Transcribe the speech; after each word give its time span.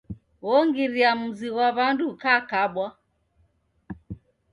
Wongiria 0.45 1.11
mzi 1.21 1.47
ghwa 1.53 1.67
W'andu 1.75 2.03
ukakabwa. 2.13 2.85